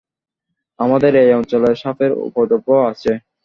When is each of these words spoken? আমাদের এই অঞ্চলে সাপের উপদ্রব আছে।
আমাদের 0.79 1.11
এই 1.21 1.31
অঞ্চলে 1.39 1.69
সাপের 1.81 2.11
উপদ্রব 2.27 2.67
আছে। 2.91 3.11